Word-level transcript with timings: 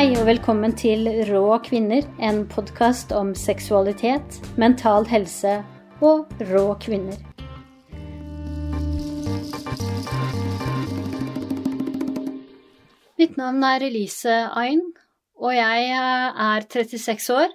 Hei 0.00 0.14
og 0.16 0.24
velkommen 0.24 0.72
til 0.80 1.04
Rå 1.28 1.58
kvinner, 1.60 2.06
en 2.24 2.38
podkast 2.48 3.10
om 3.12 3.34
seksualitet, 3.36 4.38
mental 4.56 5.04
helse 5.10 5.58
og 6.00 6.30
rå 6.48 6.62
kvinner. 6.80 7.18
Mitt 13.20 13.36
navn 13.36 13.60
er 13.74 13.84
Elise 13.90 14.38
Ayn, 14.62 14.80
og 15.36 15.52
jeg 15.58 15.92
er 15.92 16.64
36 16.64 17.28
år. 17.36 17.52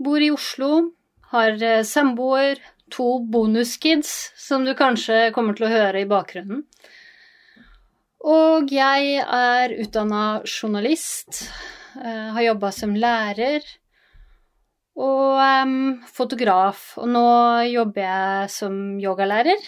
Bor 0.00 0.24
i 0.24 0.32
Oslo, 0.32 0.94
har 1.34 1.60
samboer, 1.84 2.64
to 2.88 3.18
bonuskids, 3.28 4.32
som 4.40 4.64
du 4.64 4.72
kanskje 4.72 5.34
kommer 5.36 5.52
til 5.52 5.68
å 5.68 5.74
høre 5.76 6.06
i 6.06 6.08
bakgrunnen. 6.08 6.64
Og 8.26 8.72
jeg 8.74 9.20
er 9.22 9.74
utdanna 9.78 10.40
journalist, 10.42 11.44
uh, 11.94 12.34
har 12.34 12.42
jobba 12.42 12.72
som 12.74 12.96
lærer 12.98 13.62
og 14.98 16.02
fotograf. 16.10 16.96
Og 16.98 17.08
nå 17.14 17.28
jobber 17.70 18.02
jeg 18.02 18.50
som 18.50 18.98
yogalærer 18.98 19.62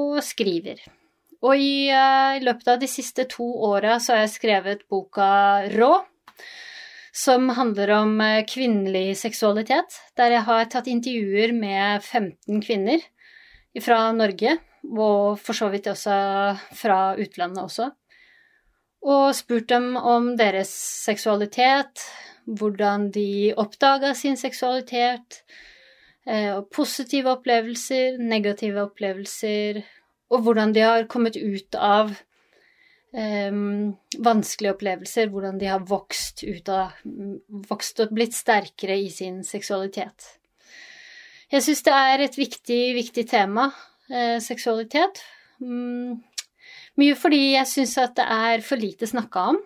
og 0.00 0.18
skriver. 0.24 0.80
Og 1.44 1.60
i, 1.60 1.92
i 1.92 2.40
løpet 2.40 2.68
av 2.72 2.80
de 2.80 2.88
siste 2.88 3.28
to 3.28 3.44
åra 3.68 3.98
så 4.00 4.14
har 4.14 4.24
jeg 4.24 4.36
skrevet 4.38 4.86
boka 4.88 5.68
Rå, 5.74 5.92
som 7.14 7.52
handler 7.54 7.92
om 8.00 8.16
uh, 8.24 8.40
kvinnelig 8.48 9.18
seksualitet, 9.20 10.00
der 10.16 10.38
jeg 10.38 10.48
har 10.48 10.70
tatt 10.72 10.88
intervjuer 10.88 11.52
med 11.52 12.00
15 12.00 12.64
kvinner 12.64 13.04
fra 13.84 14.08
Norge 14.16 14.56
og 14.92 15.38
for 15.40 15.56
så 15.56 15.70
vidt 15.72 15.88
også 15.90 16.16
fra 16.76 16.98
utlandet 17.20 17.62
også, 17.64 17.90
og 19.04 19.34
spurt 19.36 19.68
dem 19.68 19.96
om 19.96 20.32
deres 20.36 20.70
seksualitet, 21.04 22.04
hvordan 22.44 23.10
de 23.12 23.54
oppdaga 23.56 24.12
sin 24.16 24.36
seksualitet, 24.40 25.42
eh, 26.26 26.60
positive 26.72 27.32
opplevelser, 27.36 28.18
negative 28.20 28.84
opplevelser, 28.84 29.82
og 30.32 30.44
hvordan 30.44 30.72
de 30.74 30.80
har 30.84 31.08
kommet 31.10 31.36
ut 31.36 31.76
av 31.76 32.14
um, 33.14 33.94
vanskelige 34.18 34.74
opplevelser, 34.74 35.28
hvordan 35.32 35.58
de 35.60 35.68
har 35.70 35.84
vokst 35.88 36.44
ut 36.46 36.70
av 36.72 36.96
Vokst 37.68 38.00
og 38.02 38.14
blitt 38.16 38.34
sterkere 38.34 38.96
i 38.98 39.10
sin 39.12 39.42
seksualitet. 39.46 40.26
Jeg 41.52 41.62
syns 41.62 41.84
det 41.86 41.94
er 41.94 42.24
et 42.24 42.38
viktig, 42.38 42.80
viktig 42.96 43.26
tema, 43.30 43.68
eh, 44.10 44.38
seksualitet. 44.42 45.22
Mm, 45.60 46.20
mye 47.00 47.14
fordi 47.18 47.42
jeg 47.54 47.70
syns 47.70 47.96
at 48.02 48.16
det 48.18 48.26
er 48.26 48.64
for 48.66 48.80
lite 48.80 49.08
snakka 49.10 49.48
om. 49.54 49.60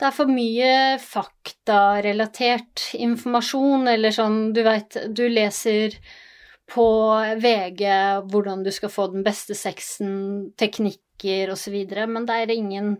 Det 0.00 0.08
er 0.08 0.16
for 0.16 0.30
mye 0.32 0.98
faktarelatert 0.98 2.88
informasjon, 2.98 3.86
eller 3.92 4.14
sånn 4.14 4.38
du 4.56 4.64
veit 4.66 4.96
Du 5.14 5.28
leser 5.30 5.94
på 6.72 6.86
VG 7.38 7.84
hvordan 8.32 8.64
du 8.64 8.72
skal 8.74 8.90
få 8.90 9.06
den 9.12 9.22
beste 9.26 9.54
sexen, 9.54 10.52
teknikker 10.58 11.52
osv., 11.52 11.76
men 12.08 12.26
det 12.26 12.38
er 12.40 12.54
ingen 12.54 12.96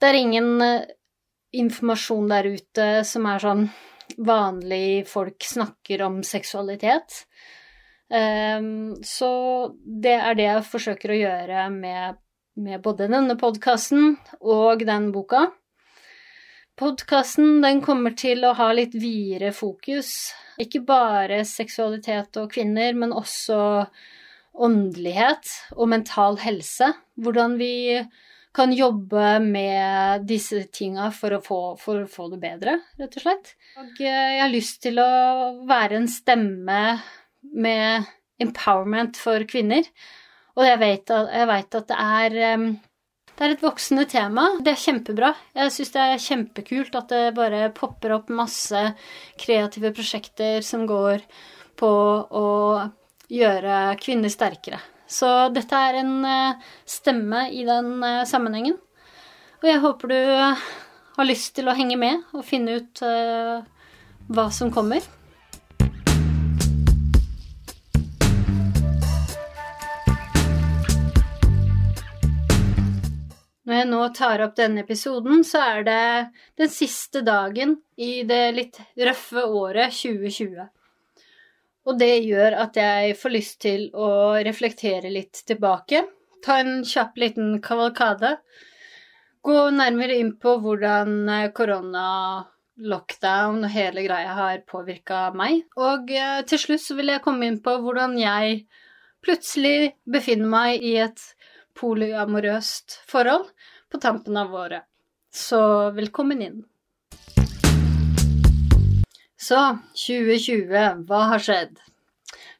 Det 0.00 0.08
er 0.08 0.18
ingen 0.18 0.62
uh, 0.62 0.86
informasjon 1.52 2.30
der 2.32 2.48
ute 2.56 2.86
som 3.04 3.26
er 3.28 3.42
sånn 3.42 3.66
vanlig 4.18 5.04
folk 5.08 5.44
snakker 5.44 6.02
om 6.02 6.22
seksualitet. 6.26 7.26
Um, 8.12 8.98
så 9.00 9.30
det 9.82 10.18
er 10.18 10.36
det 10.36 10.48
jeg 10.48 10.68
forsøker 10.68 11.14
å 11.14 11.16
gjøre 11.16 11.66
med, 11.72 12.18
med 12.60 12.82
både 12.84 13.08
denne 13.08 13.38
podkasten 13.40 14.18
og 14.40 14.84
den 14.84 15.10
boka. 15.14 15.46
Podkasten 16.76 17.64
kommer 17.84 18.16
til 18.16 18.44
å 18.44 18.54
ha 18.58 18.70
litt 18.76 18.96
videre 18.96 19.52
fokus. 19.56 20.32
Ikke 20.60 20.82
bare 20.84 21.42
seksualitet 21.48 22.36
og 22.40 22.52
kvinner, 22.52 22.92
men 22.96 23.12
også 23.16 23.60
åndelighet 24.52 25.48
og 25.76 25.88
mental 25.92 26.36
helse. 26.42 26.90
Hvordan 27.16 27.56
vi 27.60 27.72
kan 28.52 28.72
jobbe 28.76 29.38
med 29.40 30.26
disse 30.28 30.66
tinga 30.72 31.08
for, 31.16 31.38
for, 31.44 32.02
å 32.02 32.08
få 32.10 32.28
det 32.34 32.40
bedre, 32.42 32.76
rett 33.00 33.16
og 33.16 33.24
slett. 33.24 33.54
Og 33.80 34.00
eh, 34.04 34.32
jeg 34.36 34.42
har 34.42 34.52
lyst 34.52 34.82
til 34.84 35.00
å 35.00 35.12
være 35.68 36.02
en 36.02 36.08
stemme 36.12 36.80
med 37.42 38.08
empowerment 38.42 39.18
for 39.20 39.44
kvinner. 39.48 39.86
Og 40.56 40.66
jeg 40.66 40.80
vet 40.82 41.12
jeg 41.12 41.48
vet 41.48 41.76
at 41.80 41.90
det 41.90 41.98
er 41.98 42.40
det 43.32 43.46
er 43.46 43.54
et 43.54 43.64
voksende 43.64 44.04
tema. 44.06 44.44
Det 44.60 44.74
er 44.74 44.82
kjempebra. 44.82 45.32
Jeg 45.56 45.72
syns 45.72 45.92
det 45.94 46.02
er 46.02 46.20
kjempekult 46.20 46.96
at 46.98 47.12
det 47.12 47.22
bare 47.36 47.70
popper 47.74 48.12
opp 48.18 48.28
masse 48.30 48.82
kreative 49.40 49.92
prosjekter 49.96 50.60
som 50.66 50.84
går 50.86 51.24
på 51.80 51.88
å 51.88 52.48
gjøre 53.32 53.78
kvinner 54.02 54.32
sterkere. 54.32 54.78
Så 55.08 55.28
dette 55.52 55.80
er 55.88 56.00
en 56.02 56.12
uh, 56.24 56.70
stemme 56.88 57.46
i 57.52 57.64
den 57.68 57.96
uh, 58.04 58.22
sammenhengen. 58.28 58.76
Og 59.62 59.68
jeg 59.68 59.82
håper 59.82 60.12
du 60.12 60.20
har 61.16 61.28
lyst 61.28 61.54
til 61.56 61.68
å 61.68 61.76
henge 61.76 61.98
med 62.00 62.22
og 62.36 62.46
finne 62.46 62.78
ut 62.80 63.02
uh, 63.04 63.64
hva 64.32 64.46
som 64.54 64.72
kommer. 64.74 65.04
Når 73.72 73.78
jeg 73.78 73.88
nå 73.88 73.98
tar 74.12 74.42
opp 74.44 74.56
denne 74.58 74.82
episoden, 74.84 75.38
så 75.48 75.62
er 75.64 75.84
det 75.86 76.00
den 76.60 76.68
siste 76.68 77.22
dagen 77.24 77.70
i 77.96 78.18
det 78.28 78.40
litt 78.52 78.76
røffe 79.00 79.46
året 79.48 79.94
2020. 79.96 80.66
Og 81.88 81.96
det 81.96 82.10
gjør 82.26 82.58
at 82.66 82.76
jeg 82.76 83.16
får 83.16 83.32
lyst 83.32 83.58
til 83.64 83.86
å 83.96 84.10
reflektere 84.44 85.08
litt 85.08 85.40
tilbake, 85.48 86.04
ta 86.44 86.58
en 86.60 86.82
kjapp 86.84 87.16
liten 87.16 87.56
kavalkade, 87.64 88.34
gå 89.40 89.58
nærmere 89.72 90.20
inn 90.20 90.34
på 90.36 90.58
hvordan 90.60 91.32
korona, 91.56 92.08
lockdown 92.76 93.64
og 93.64 93.72
hele 93.72 94.04
greia 94.04 94.36
har 94.36 94.66
påvirka 94.68 95.30
meg, 95.32 95.64
og 95.80 96.12
eh, 96.12 96.42
til 96.44 96.60
slutt 96.60 96.84
så 96.84 97.00
vil 97.00 97.14
jeg 97.14 97.24
komme 97.24 97.48
inn 97.48 97.62
på 97.64 97.80
hvordan 97.80 98.20
jeg 98.20 98.66
plutselig 99.24 99.94
befinner 100.04 100.52
meg 100.60 100.84
i 100.84 100.98
et 101.06 101.24
polyamorøst 101.78 103.00
forhold 103.08 103.48
på 103.92 104.00
tampen 104.00 104.36
av 104.36 104.54
året. 104.54 104.88
Så 105.32 105.60
velkommen 105.96 106.42
inn. 106.44 106.60
Så 109.42 109.58
2020, 109.98 111.06
hva 111.08 111.22
har 111.32 111.42
skjedd? 111.42 111.80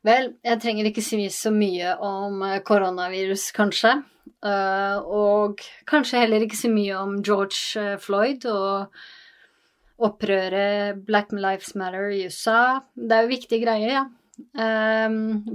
Vel, 0.03 0.33
jeg 0.43 0.59
trenger 0.63 0.89
ikke 0.89 1.05
si 1.05 1.29
så 1.31 1.53
mye 1.55 1.95
om 2.03 2.41
eh, 2.43 2.59
koronavirus, 2.67 3.51
kanskje. 3.55 4.01
Uh, 4.43 4.99
og 5.07 5.61
kanskje 5.87 6.25
heller 6.25 6.43
ikke 6.43 6.59
så 6.59 6.71
mye 6.71 6.97
om 6.99 7.21
George 7.23 7.79
eh, 7.79 7.95
Floyd 8.03 8.43
og 8.51 10.03
opprøret 10.03 10.99
Black 11.07 11.31
Lives 11.31 11.77
Matter 11.79 12.11
i 12.11 12.25
USA. 12.27 12.81
Det 12.97 13.15
er 13.15 13.29
jo 13.29 13.35
viktige 13.37 13.63
greier, 13.63 13.93
ja. 14.01 14.05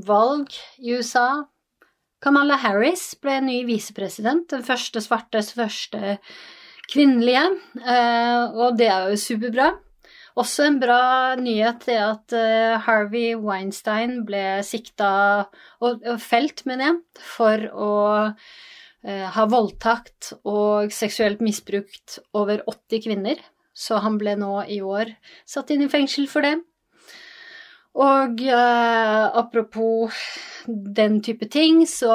Valg 0.08 0.54
i 0.80 0.94
USA 0.96 1.44
Kamala 2.24 2.58
Harris 2.64 3.12
ble 3.22 3.40
ny 3.46 3.58
visepresident, 3.68 4.48
den 4.50 4.64
første 4.66 5.04
svartes 5.06 5.52
første 5.58 6.18
kvinnelige, 6.90 7.44
eh, 7.84 8.56
og 8.58 8.78
det 8.80 8.88
er 8.90 9.12
jo 9.12 9.20
superbra. 9.22 9.74
Også 10.38 10.68
en 10.68 10.78
bra 10.82 11.36
nyhet 11.40 11.88
er 11.90 12.04
at 12.12 12.34
eh, 12.38 12.78
Harvey 12.86 13.34
Weinstein 13.38 14.22
ble 14.26 14.62
sikta 14.66 15.10
og, 15.82 16.06
felt, 16.22 16.64
mener 16.70 16.92
jeg, 16.92 16.98
for 17.36 17.68
å 17.74 17.94
eh, 18.28 19.26
ha 19.34 19.46
voldtakt 19.50 20.36
og 20.44 20.94
seksuelt 20.94 21.42
misbrukt 21.42 22.20
over 22.38 22.62
80 22.66 23.06
kvinner. 23.08 23.42
Så 23.78 24.02
han 24.02 24.18
ble 24.18 24.34
nå 24.38 24.64
i 24.74 24.80
år 24.82 25.14
satt 25.46 25.74
inn 25.74 25.86
i 25.86 25.92
fengsel 25.92 26.30
for 26.30 26.46
det. 26.46 26.56
Og 27.98 28.42
eh, 28.46 29.24
apropos 29.42 30.14
den 30.68 31.22
type 31.26 31.48
ting, 31.50 31.82
så 31.90 32.14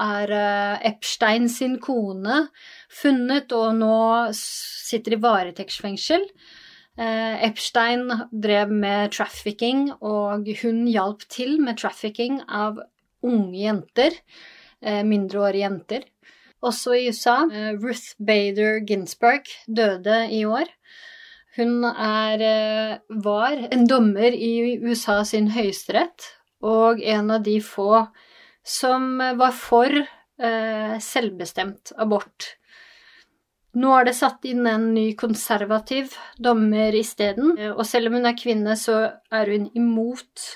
er 0.00 0.32
eh, 0.32 0.86
Epstein 0.88 1.50
sin 1.52 1.76
kone 1.84 2.46
funnet 2.88 3.52
og 3.52 3.74
nå 3.76 3.98
sitter 4.36 5.18
i 5.18 5.20
varetektsfengsel. 5.20 6.24
Eh, 6.98 7.44
Epstein 7.46 8.08
drev 8.32 8.72
med 8.72 9.12
trafficking, 9.14 9.90
og 10.00 10.48
hun 10.62 10.86
hjalp 10.88 11.26
til 11.30 11.58
med 11.60 11.78
trafficking 11.82 12.40
av 12.48 12.80
unge 13.22 13.60
jenter. 13.60 14.16
Eh, 14.80 15.04
mindreårige 15.04 15.66
jenter. 15.66 16.08
Også 16.64 16.96
i 16.96 17.04
USA. 17.12 17.42
Eh, 17.52 17.76
Ruth 17.76 18.16
Bader 18.18 18.80
Ginsburg 18.86 19.46
døde 19.68 20.24
i 20.32 20.44
år. 20.44 20.72
Hun 21.58 21.82
er, 21.84 22.40
eh, 22.40 22.98
var 23.08 23.56
en 23.72 23.86
dommer 23.90 24.30
i 24.30 24.78
USA 24.78 25.24
sin 25.26 25.50
høyesterett, 25.50 26.28
og 26.62 27.02
en 27.02 27.32
av 27.34 27.42
de 27.42 27.58
få 27.62 28.06
som 28.62 29.18
var 29.18 29.54
for 29.56 29.90
eh, 29.90 30.94
selvbestemt 31.02 31.92
abort. 31.98 32.54
Nå 33.78 33.90
er 33.98 34.06
det 34.08 34.14
satt 34.16 34.46
inn 34.48 34.66
en 34.66 34.92
ny 34.94 35.12
konservativ 35.18 36.14
dommer 36.38 36.94
isteden, 36.94 37.56
og 37.74 37.84
selv 37.86 38.08
om 38.08 38.18
hun 38.18 38.28
er 38.30 38.38
kvinne, 38.38 38.76
så 38.78 39.00
er 39.34 39.50
hun 39.52 39.66
imot 39.76 40.46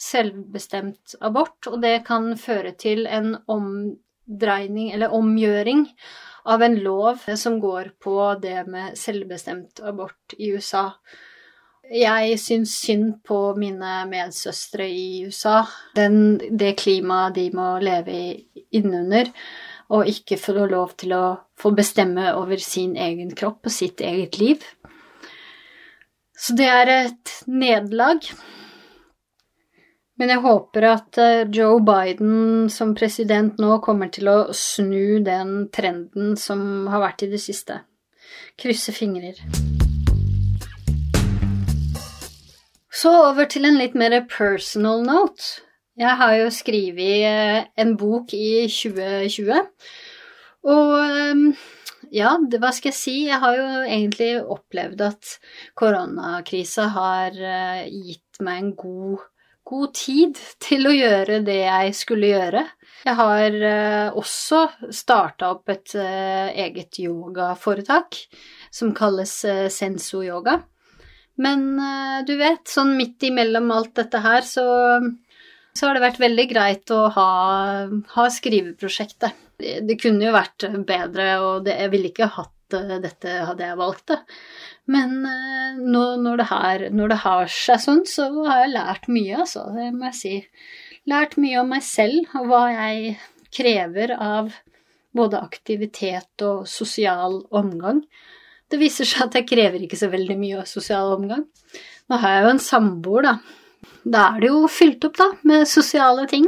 selvbestemt 0.00 1.14
abort, 1.20 1.66
og 1.70 1.80
det 1.82 2.00
kan 2.06 2.32
føre 2.40 2.74
til 2.78 3.06
en 3.06 3.36
omdreining, 3.50 4.90
eller 4.94 5.14
omgjøring, 5.16 5.86
av 6.44 6.62
en 6.62 6.76
lov 6.84 7.24
som 7.36 7.58
går 7.60 7.92
på 8.02 8.16
det 8.42 8.64
med 8.70 8.98
selvbestemt 8.98 9.82
abort 9.84 10.36
i 10.38 10.52
USA. 10.54 10.90
Jeg 11.90 12.38
syns 12.38 12.76
synd 12.78 13.16
på 13.26 13.38
mine 13.58 14.04
medsøstre 14.06 14.86
i 14.86 15.24
USA. 15.26 15.64
Den, 15.96 16.38
det 16.38 16.76
klimaet 16.78 17.34
de 17.34 17.48
må 17.56 17.72
leve 17.82 18.14
i 18.14 18.64
innunder 18.78 19.32
og 19.90 20.06
ikke 20.06 20.38
få 20.38 20.68
lov 20.70 20.94
til 21.02 21.16
å 21.16 21.24
få 21.58 21.72
bestemme 21.74 22.30
over 22.38 22.62
sin 22.62 22.94
egen 22.94 23.32
kropp 23.34 23.66
og 23.66 23.74
sitt 23.74 24.00
eget 24.06 24.38
liv. 24.38 24.62
Så 26.38 26.54
det 26.56 26.68
er 26.70 26.92
et 26.94 27.34
nederlag. 27.50 28.22
Men 30.20 30.28
jeg 30.34 30.42
håper 30.44 30.84
at 30.84 31.16
eh, 31.16 31.46
Joe 31.48 31.78
Biden 31.80 32.66
som 32.68 32.90
president 32.92 33.56
nå 33.56 33.78
kommer 33.80 34.10
til 34.12 34.28
å 34.28 34.52
snu 34.52 35.22
den 35.24 35.70
trenden 35.72 36.34
som 36.36 36.60
har 36.92 37.00
vært 37.06 37.24
i 37.24 37.30
det 37.32 37.40
siste. 37.40 37.78
Krysse 38.60 38.92
fingrer. 38.92 39.40
Så 42.92 43.14
over 43.30 43.48
til 43.48 43.64
en 43.64 43.80
litt 43.80 43.96
mer 43.96 44.18
personal 44.28 45.00
note. 45.08 45.64
Jeg 45.96 46.12
har 46.20 46.36
jo 46.36 46.52
skrevet 46.52 47.24
eh, 47.30 47.64
en 47.80 47.96
bok 47.96 48.36
i 48.36 48.68
2020, 48.68 49.56
og 50.68 50.94
ehm, 51.00 51.44
ja, 52.12 52.36
hva 52.36 52.76
skal 52.76 52.92
jeg 52.92 52.98
si, 52.98 53.18
jeg 53.30 53.40
har 53.40 53.56
jo 53.56 53.66
egentlig 53.86 54.34
opplevd 54.44 55.08
at 55.08 55.34
koronakrisa 55.80 56.90
har 56.92 57.36
gitt 57.88 58.40
meg 58.44 58.64
en 58.64 58.72
god, 58.76 59.29
god, 59.70 59.94
tid 59.96 60.40
til 60.62 60.90
å 60.90 60.94
gjøre 60.94 61.40
det 61.46 61.60
jeg 61.62 61.94
skulle 61.98 62.32
gjøre. 62.32 62.64
Jeg 63.06 63.16
har 63.16 63.56
uh, 63.62 64.18
også 64.20 64.66
starta 64.92 65.54
opp 65.54 65.72
et 65.72 65.94
uh, 65.96 66.50
eget 66.52 67.00
yogaforetak 67.00 68.18
som 68.74 68.92
kalles 68.96 69.32
Senso 69.72 70.20
Yoga. 70.26 70.60
Men 71.40 71.62
du 72.28 72.34
vet, 72.36 72.66
sånn 72.68 72.92
midt 72.98 73.24
imellom 73.24 73.70
alt 73.72 73.94
dette 73.96 74.20
her, 74.20 74.44
så 74.44 74.66
så 75.72 75.86
har 75.86 75.96
det 75.96 76.04
vært 76.04 76.20
veldig 76.20 76.46
greit 76.50 76.92
å 76.94 77.04
ha, 77.14 77.30
ha 78.14 78.24
skriveprosjektet. 78.32 79.46
Det, 79.60 79.96
kunne 80.00 80.26
jo 80.26 80.32
vært 80.34 80.66
bedre, 80.88 81.26
og 81.44 81.66
det, 81.66 81.76
jeg 81.82 81.92
ville 81.92 82.10
ikke 82.10 82.30
hatt 82.32 82.48
eh, 82.48 82.59
dette 82.72 83.34
hadde 83.48 83.66
jeg 83.66 83.78
valgt 83.80 84.06
da. 84.12 84.20
Men 84.90 85.20
nå, 85.22 86.04
når, 86.22 86.40
det 86.40 86.46
her, 86.50 86.86
når, 86.94 87.12
det 87.12 87.18
har 87.24 87.52
seg 87.54 87.82
sånn, 87.82 88.00
så 88.08 88.30
har 88.46 88.64
jeg 88.64 88.72
lært 88.74 89.10
mye, 89.12 89.42
altså. 89.44 89.66
Det 89.76 89.90
må 89.94 90.08
jeg 90.08 90.18
si. 90.18 90.32
Lært 91.10 91.36
mye 91.40 91.60
om 91.62 91.70
meg 91.70 91.84
selv, 91.86 92.32
og 92.38 92.48
hva 92.50 92.64
jeg 92.72 93.14
krever 93.54 94.14
av 94.16 94.50
både 95.16 95.40
aktivitet 95.42 96.44
og 96.46 96.68
sosial 96.70 97.40
omgang. 97.50 98.04
Det 98.70 98.78
viser 98.78 99.08
seg 99.08 99.26
at 99.26 99.40
jeg 99.40 99.48
krever 99.50 99.82
ikke 99.82 99.98
så 99.98 100.10
veldig 100.12 100.36
mye 100.38 100.66
sosial 100.70 101.16
omgang. 101.16 101.46
Nå 102.10 102.18
har 102.22 102.36
jeg 102.36 102.44
jo 102.44 102.52
en 102.54 102.62
samboer, 102.62 103.26
da, 103.26 103.34
da 104.04 104.24
er 104.30 104.44
det 104.44 104.52
jo 104.52 104.70
fylt 104.70 105.06
opp, 105.08 105.18
da, 105.18 105.28
med 105.46 105.68
sosiale 105.70 106.26
ting 106.30 106.46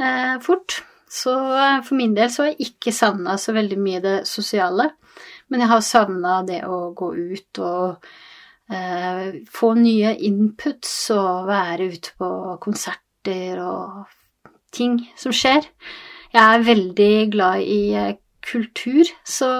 eh, 0.00 0.36
fort. 0.44 0.80
Så 1.10 1.34
eh, 1.34 1.80
for 1.86 1.98
min 1.98 2.14
del 2.16 2.30
så 2.30 2.44
har 2.44 2.52
jeg 2.52 2.70
ikke 2.70 2.94
savna 2.94 3.36
så 3.40 3.54
veldig 3.56 3.78
mye 3.82 4.02
det 4.04 4.16
sosiale. 4.30 4.92
Men 5.50 5.64
jeg 5.64 5.72
har 5.72 5.82
savna 5.82 6.40
det 6.46 6.62
å 6.70 6.92
gå 6.96 7.10
ut 7.18 7.60
og 7.66 8.06
eh, 8.70 9.40
få 9.50 9.72
nye 9.78 10.14
inputs 10.28 10.94
og 11.16 11.50
være 11.50 11.90
ute 11.90 12.14
på 12.20 12.30
konserter 12.62 13.58
og 13.64 14.06
ting 14.74 15.00
som 15.18 15.34
skjer. 15.34 15.66
Jeg 16.30 16.42
er 16.42 16.68
veldig 16.68 17.14
glad 17.34 17.66
i 17.66 17.80
eh, 17.98 18.14
kultur, 18.46 19.10
så 19.26 19.50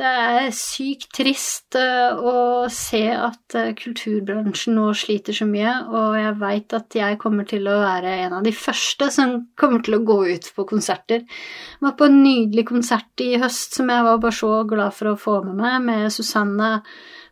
det 0.00 0.10
er 0.10 0.48
sykt 0.54 1.12
trist 1.14 1.76
eh, 1.78 2.18
å 2.18 2.66
se 2.72 3.02
at 3.14 3.54
eh, 3.58 3.70
kulturbransjen 3.78 4.74
nå 4.74 4.88
sliter 4.98 5.36
så 5.36 5.46
mye, 5.46 5.74
og 5.86 6.16
jeg 6.18 6.32
veit 6.40 6.74
at 6.74 6.96
jeg 6.98 7.18
kommer 7.22 7.46
til 7.46 7.68
å 7.70 7.76
være 7.78 8.16
en 8.24 8.34
av 8.40 8.46
de 8.46 8.50
første 8.54 9.06
som 9.14 9.36
kommer 9.60 9.84
til 9.86 10.00
å 10.00 10.02
gå 10.06 10.18
ut 10.34 10.50
på 10.56 10.66
konserter. 10.72 11.22
Jeg 11.22 11.86
var 11.86 11.94
på 12.00 12.08
en 12.10 12.18
nydelig 12.24 12.66
konsert 12.72 13.22
i 13.22 13.36
høst 13.38 13.78
som 13.78 13.92
jeg 13.94 14.06
var 14.08 14.22
bare 14.22 14.38
så 14.40 14.52
glad 14.66 14.96
for 14.98 15.12
å 15.12 15.20
få 15.20 15.36
med 15.46 15.60
meg, 15.62 15.78
med 15.86 16.14
Susanne 16.14 16.72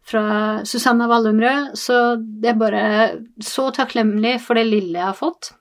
fra 0.06 0.24
Susanne 0.66 1.06
Wallumrød, 1.10 1.74
så 1.78 1.98
det 2.16 2.52
er 2.52 2.62
bare 2.62 2.84
så 3.42 3.68
takknemlig 3.74 4.36
for 4.42 4.58
det 4.58 4.68
lille 4.70 4.98
jeg 4.98 5.08
har 5.08 5.18
fått. 5.18 5.52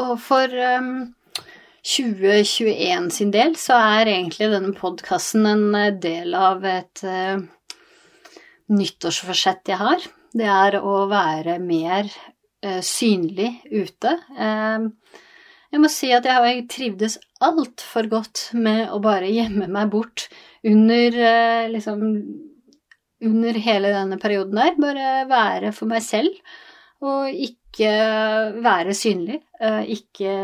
Og 0.00 0.16
for 0.20 0.48
um, 0.80 1.12
2021 1.82 3.10
sin 3.10 3.32
del, 3.34 3.56
så 3.58 3.74
er 3.98 4.10
egentlig 4.12 4.50
denne 4.52 4.70
podkasten 4.76 5.48
en 5.50 5.64
eh, 5.74 5.90
del 5.98 6.36
av 6.38 6.62
et 6.68 7.02
uh, 7.02 7.42
nyttårsforsett 8.70 9.72
jeg 9.72 9.80
har. 9.80 10.06
Det 10.32 10.46
er 10.46 10.78
å 10.78 11.02
være 11.10 11.58
mer 11.62 12.06
uh, 12.06 12.78
synlig 12.86 13.50
ute. 13.72 14.14
Uh, 14.38 14.86
jeg 15.72 15.82
må 15.82 15.90
si 15.90 16.12
at 16.14 16.28
jeg 16.28 16.38
har 16.38 16.62
trivdes 16.70 17.18
altfor 17.42 18.06
godt 18.12 18.44
med 18.54 18.92
å 18.92 19.00
bare 19.02 19.32
gjemme 19.32 19.66
meg 19.72 19.90
bort 19.90 20.28
under 20.62 21.16
liksom 21.72 22.02
Under 23.22 23.54
hele 23.54 23.90
denne 23.94 24.16
perioden 24.18 24.58
der. 24.58 24.72
Bare 24.82 25.10
være 25.30 25.70
for 25.72 25.86
meg 25.86 26.02
selv 26.02 26.34
og 27.02 27.30
ikke 27.30 27.61
være 27.80 28.94
synlig. 28.94 29.40
Eh, 29.60 29.84
ikke 29.96 30.34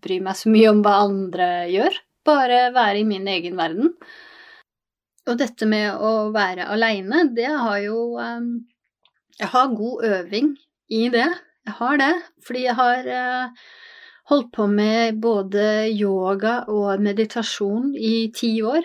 bry 0.00 0.20
meg 0.20 0.36
så 0.36 0.48
mye 0.48 0.70
om 0.70 0.82
hva 0.82 1.02
andre 1.04 1.68
gjør. 1.68 1.98
Bare 2.24 2.72
være 2.72 3.00
i 3.00 3.04
min 3.04 3.26
egen 3.28 3.56
verden. 3.56 3.92
Og 5.28 5.36
dette 5.38 5.66
med 5.66 5.94
å 6.00 6.30
være 6.32 6.68
aleine, 6.72 7.28
det 7.36 7.50
har 7.50 7.78
jo 7.84 8.18
eh, 8.18 8.40
Jeg 9.40 9.48
har 9.48 9.76
god 9.76 10.04
øving 10.04 10.56
i 10.88 11.08
det. 11.08 11.28
Jeg 11.66 11.74
har 11.78 11.96
det. 11.98 12.14
Fordi 12.46 12.64
jeg 12.64 12.74
har 12.74 13.06
eh, 13.06 13.68
holdt 14.30 14.52
på 14.52 14.66
med 14.66 15.20
både 15.20 15.90
yoga 15.90 16.64
og 16.68 17.00
meditasjon 17.00 17.94
i 17.96 18.30
ti 18.34 18.62
år. 18.62 18.84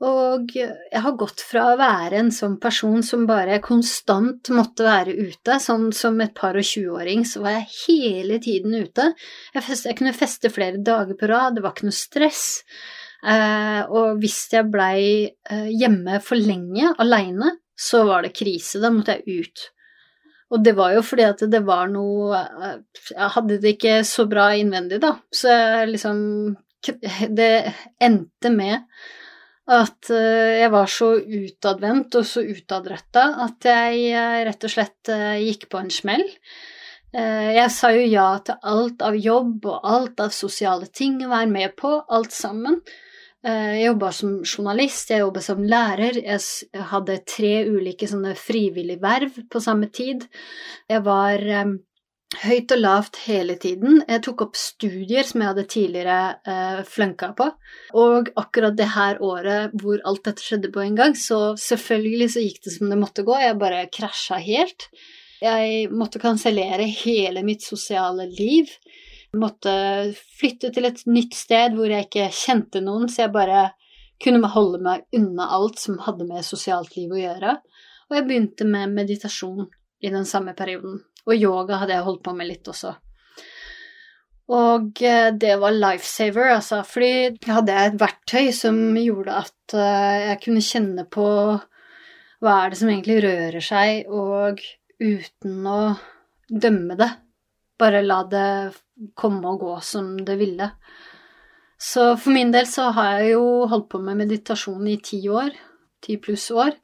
Og 0.00 0.54
jeg 0.56 1.00
har 1.04 1.16
gått 1.20 1.42
fra 1.44 1.66
å 1.70 1.76
være 1.76 2.22
en 2.22 2.30
sånn 2.32 2.54
person 2.60 3.02
som 3.04 3.26
bare 3.28 3.58
konstant 3.60 4.48
måtte 4.56 4.86
være 4.86 5.12
ute, 5.12 5.58
sånn 5.60 5.90
som 5.92 6.16
et 6.24 6.32
par 6.36 6.56
og 6.56 6.64
tjueåring, 6.64 7.26
så 7.28 7.42
var 7.44 7.58
jeg 7.58 7.68
hele 7.82 8.38
tiden 8.40 8.78
ute. 8.80 9.10
Jeg, 9.52 9.64
fest, 9.66 9.90
jeg, 9.90 9.98
kunne 9.98 10.16
feste 10.16 10.52
flere 10.52 10.80
dager 10.80 11.18
på 11.20 11.28
rad, 11.28 11.58
det 11.58 11.64
var 11.66 11.76
ikke 11.76 11.90
noe 11.90 11.98
stress. 11.98 12.46
Eh, 13.20 13.82
og 13.92 14.22
hvis 14.22 14.38
jeg 14.54 14.70
blei 14.72 15.02
eh, 15.28 15.68
hjemme 15.68 16.22
for 16.24 16.40
lenge 16.40 16.94
aleine, 17.04 17.58
så 17.76 18.06
var 18.08 18.24
det 18.24 18.32
krise, 18.40 18.80
da 18.80 18.88
måtte 18.94 19.18
jeg 19.18 19.44
ut. 19.44 19.68
Og 20.50 20.64
det 20.64 20.74
var 20.80 20.96
jo 20.96 21.04
fordi 21.04 21.28
at 21.28 21.44
det 21.52 21.60
var 21.62 21.92
noe 21.92 22.40
eh, 22.40 22.80
Jeg 23.12 23.32
hadde 23.36 23.60
det 23.62 23.76
ikke 23.76 24.00
så 24.08 24.24
bra 24.32 24.48
innvendig, 24.56 24.98
da, 25.04 25.12
så 25.28 25.52
jeg 25.52 25.92
liksom 25.92 26.20
Det 27.36 27.52
endte 28.00 28.50
med 28.54 28.88
at 29.68 30.10
eh, 30.10 30.60
jeg 30.62 30.72
var 30.72 30.90
så 30.90 31.12
utadvendt 31.20 32.16
og 32.18 32.26
så 32.26 32.42
utadretta 32.42 33.26
at 33.44 33.68
jeg 33.68 34.02
eh, 34.10 34.40
rett 34.48 34.66
og 34.66 34.72
slett 34.72 35.10
eh, 35.12 35.42
gikk 35.44 35.68
på 35.70 35.82
en 35.82 35.92
smell. 35.94 36.26
Jeg 37.10 37.66
sa 37.74 37.88
jo 37.90 38.04
ja 38.06 38.36
til 38.46 38.68
alt 38.70 39.00
av 39.02 39.16
jobb 39.18 39.64
og 39.66 39.86
alt 39.90 40.20
av 40.22 40.30
sosiale 40.30 40.86
ting 40.94 41.16
å 41.26 41.32
være 41.32 41.50
med 41.50 41.72
på, 41.74 41.88
alt 42.06 42.30
sammen. 42.30 42.76
Jeg 43.42 43.80
jobba 43.82 44.12
som 44.14 44.36
journalist, 44.44 45.10
jeg 45.10 45.24
jobba 45.24 45.42
som 45.42 45.64
lærer, 45.66 46.20
jeg 46.22 46.84
hadde 46.92 47.16
tre 47.26 47.50
ulike 47.66 48.06
sånne 48.06 48.36
frivillige 48.38 49.02
verv 49.02 49.40
på 49.50 49.64
samme 49.64 49.90
tid. 49.90 50.22
Jeg 50.86 51.02
var 51.02 51.42
høyt 52.38 52.70
og 52.74 52.78
lavt 52.78 53.18
hele 53.24 53.56
tiden. 53.58 54.00
Jeg 54.06 54.22
tok 54.22 54.44
opp 54.46 54.58
studier 54.58 55.26
som 55.26 55.42
jeg 55.42 55.50
hadde 55.50 55.64
tidligere 55.70 56.18
eh, 56.46 56.82
flunka 56.86 57.32
på. 57.38 57.48
Og 57.98 58.30
akkurat 58.38 58.76
det 58.78 58.92
her 58.94 59.18
året 59.26 59.74
hvor 59.80 60.02
alt 60.06 60.22
dette 60.28 60.44
skjedde 60.44 60.70
på 60.74 60.84
en 60.84 60.98
gang, 60.98 61.16
så 61.18 61.56
selvfølgelig 61.58 62.30
så 62.34 62.44
gikk 62.44 62.62
det 62.66 62.74
som 62.76 62.92
det 62.92 63.00
måtte 63.00 63.26
gå. 63.26 63.34
Jeg 63.42 63.58
bare 63.60 63.88
krasja 63.92 64.38
helt. 64.44 64.86
Jeg 65.42 65.88
måtte 65.90 66.22
kansellere 66.22 66.86
hele 67.00 67.42
mitt 67.46 67.66
sosiale 67.66 68.28
liv. 68.30 68.70
Jeg 69.30 69.40
måtte 69.40 69.74
flytte 70.38 70.70
til 70.74 70.86
et 70.86 71.02
nytt 71.10 71.34
sted 71.38 71.74
hvor 71.74 71.90
jeg 71.90 72.06
ikke 72.06 72.30
kjente 72.34 72.82
noen, 72.84 73.08
så 73.10 73.24
jeg 73.24 73.34
bare 73.34 73.70
kunne 74.20 74.50
holde 74.52 74.82
meg 74.84 75.06
unna 75.16 75.48
alt 75.56 75.80
som 75.80 75.98
hadde 76.04 76.26
med 76.28 76.44
sosialt 76.46 76.94
liv 76.98 77.10
å 77.14 77.20
gjøre. 77.20 77.58
Og 78.10 78.18
jeg 78.18 78.26
begynte 78.26 78.66
med 78.68 78.92
meditasjon 78.94 79.70
i 80.00 80.10
den 80.12 80.26
samme 80.28 80.54
perioden. 80.56 80.98
Og 81.26 81.36
yoga 81.36 81.80
hadde 81.82 81.96
jeg 81.96 82.06
holdt 82.06 82.24
på 82.24 82.34
med 82.36 82.48
litt 82.48 82.68
også. 82.70 82.94
Og 84.50 84.98
det 84.98 85.52
var 85.62 85.76
lifesaver, 85.76 86.56
altså, 86.56 86.80
fordi 86.82 87.10
jeg 87.36 87.54
hadde 87.54 87.76
et 87.84 87.98
verktøy 88.00 88.48
som 88.56 88.78
gjorde 88.98 89.36
at 89.44 89.74
jeg 89.76 90.40
kunne 90.42 90.64
kjenne 90.64 91.04
på 91.06 91.26
hva 92.40 92.54
er 92.56 92.72
det 92.72 92.80
som 92.80 92.90
egentlig 92.90 93.20
rører 93.22 93.62
seg, 93.62 94.08
og 94.10 94.58
uten 95.00 95.66
å 95.68 95.80
dømme 96.50 96.96
det, 96.98 97.10
bare 97.78 98.02
la 98.02 98.22
det 98.28 98.50
komme 99.16 99.54
og 99.54 99.62
gå 99.62 99.76
som 99.84 100.16
det 100.26 100.36
ville. 100.40 100.70
Så 101.80 102.14
for 102.20 102.34
min 102.34 102.50
del 102.52 102.66
så 102.68 102.90
har 102.96 103.20
jeg 103.20 103.34
jo 103.36 103.44
holdt 103.70 103.88
på 103.92 104.00
med 104.04 104.18
meditasjon 104.20 104.88
i 104.90 104.98
ti 105.04 105.22
år, 105.32 105.54
ti 106.04 106.18
pluss 106.20 106.50
år. 106.52 106.74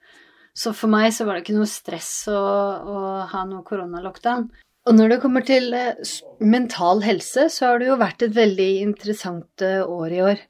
Så 0.56 0.72
for 0.76 0.92
meg 0.92 1.10
så 1.12 1.26
var 1.26 1.36
det 1.36 1.44
ikke 1.44 1.58
noe 1.58 1.68
stress 1.68 2.10
å, 2.32 2.36
å 2.36 3.00
ha 3.28 3.42
noe 3.48 3.64
koronalockdown. 3.66 4.46
Og 4.86 4.94
når 4.94 5.10
det 5.12 5.18
kommer 5.22 5.44
til 5.44 5.75
eh, 5.76 5.98
mental 6.40 7.02
helse, 7.04 7.48
så 7.52 7.72
har 7.72 7.82
det 7.82 7.90
jo 7.90 7.98
vært 8.00 8.22
et 8.25 8.36
veldig 8.36 8.70
interessant 8.84 9.64
eh, 9.66 9.82
år 9.82 10.14
i 10.14 10.22
år. 10.30 10.40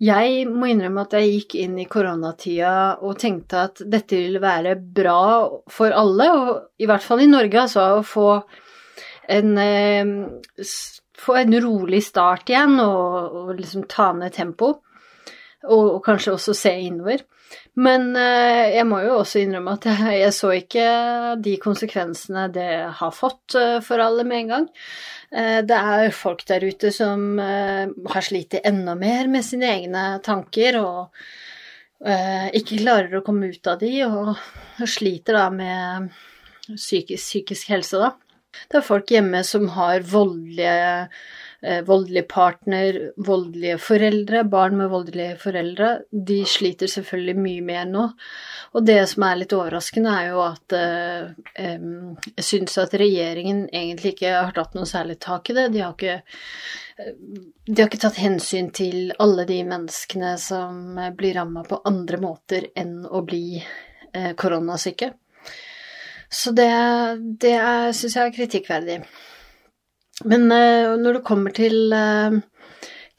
Jeg 0.00 0.46
må 0.48 0.70
innrømme 0.70 1.02
at 1.04 1.18
jeg 1.18 1.32
gikk 1.34 1.56
inn 1.60 1.74
i 1.82 1.88
koronatida 1.90 3.02
og 3.04 3.18
tenkte 3.20 3.66
at 3.66 3.82
dette 3.84 4.16
ville 4.16 4.40
være 4.40 4.78
bra 4.80 5.20
for 5.68 5.92
alle, 5.92 6.30
og 6.32 6.80
i 6.80 6.88
hvert 6.88 7.04
fall 7.04 7.20
i 7.20 7.28
Norge, 7.28 7.66
altså, 7.66 7.84
å 7.98 8.06
få 8.06 8.30
en 9.30 9.52
eh, 9.60 10.14
få 11.20 11.36
en 11.36 11.60
rolig 11.60 12.02
start 12.04 12.50
igjen 12.50 12.78
og, 12.82 13.36
og 13.36 13.50
liksom 13.58 13.84
ta 13.90 14.10
ned 14.16 14.34
tempo. 14.34 14.78
Og, 15.68 15.84
og, 15.84 16.00
kanskje 16.04 16.34
også 16.36 16.56
se 16.56 16.72
innover. 16.86 17.26
Men 17.80 18.10
eh, 18.18 18.74
jeg 18.74 18.86
må 18.88 19.00
jo 19.04 19.20
også 19.20 19.40
innrømme 19.40 19.76
at 19.78 19.86
jeg, 19.88 20.16
jeg, 20.20 20.34
så 20.36 20.52
ikke 20.56 20.86
de 21.40 21.54
konsekvensene 21.62 22.48
det 22.52 22.70
har 22.98 23.14
fått 23.14 23.56
eh, 23.58 23.78
for 23.84 24.02
alle 24.02 24.26
med 24.28 24.42
en 24.42 24.50
gang. 24.54 24.66
Eh, 25.30 25.60
det 25.66 25.78
er 25.78 26.16
folk 26.16 26.44
der 26.48 26.66
ute 26.66 26.90
som 26.94 27.38
har 27.40 28.26
slitt 28.26 28.58
enda 28.60 28.96
mer 28.98 29.30
med 29.32 29.46
sine 29.46 29.70
egne 29.78 30.08
tanker 30.24 30.80
og 30.82 31.22
ikke 32.00 32.78
klarer 32.80 33.18
å 33.18 33.20
komme 33.20 33.50
ut 33.52 33.68
av 33.68 33.76
de, 33.82 33.90
og, 34.06 34.30
sliter 34.88 35.36
da 35.36 35.42
med 35.52 36.06
psykisk, 36.70 37.20
psykisk 37.20 37.74
helse, 37.74 38.00
da. 38.00 38.14
Det 38.72 38.78
er 38.80 38.86
folk 38.86 39.12
hjemme 39.12 39.42
som 39.44 39.66
har 39.74 40.00
voldelige, 40.08 41.10
voldelig 41.84 42.22
partner, 42.30 42.96
voldelige 43.20 43.76
foreldre, 43.84 44.44
barn 44.48 44.78
med 44.78 44.88
voldelige 44.88 45.34
foreldre. 45.42 45.90
De 46.10 46.38
sliter 46.48 46.88
selvfølgelig 46.88 47.36
mye 47.36 47.64
mer 47.66 47.84
nå. 47.90 48.06
Og 48.72 48.86
det 48.86 49.00
som 49.10 49.24
er 49.26 49.40
litt 49.40 49.54
overraskende, 49.56 50.12
er 50.14 50.30
jo 50.30 50.42
at 50.44 50.74
eh, 50.78 51.78
jeg 52.30 52.46
syns 52.46 52.78
at 52.78 52.94
regjeringen 53.00 53.64
egentlig 53.66 54.14
ikke 54.14 54.34
har 54.36 54.54
tatt 54.56 54.76
noe 54.78 54.88
særlig 54.88 55.18
tak 55.22 55.50
i 55.50 55.56
det. 55.58 55.66
De 55.74 55.82
har 55.82 55.96
ikke 55.96 56.18
eh, 56.20 57.16
de 57.66 57.76
har 57.78 57.88
ikke 57.88 58.02
tatt 58.06 58.20
hensyn 58.22 58.70
til 58.76 59.10
alle 59.22 59.46
de 59.48 59.58
menneskene 59.66 60.36
som 60.40 61.00
blir 61.18 61.36
ramma 61.40 61.64
på 61.66 61.80
andre 61.88 62.20
måter 62.22 62.70
enn 62.78 63.02
å 63.04 63.24
bli 63.26 63.58
eh, 63.58 64.32
koronasyke. 64.38 65.12
Så 66.30 66.54
det, 66.54 66.70
det 67.42 67.56
syns 67.98 68.14
jeg 68.14 68.22
er 68.22 68.36
kritikkverdig. 68.36 69.00
Men 70.28 70.50
uh, 70.52 70.96
når 71.00 71.18
det 71.18 71.26
kommer 71.26 71.54
til 71.56 71.94
uh, 71.94 72.34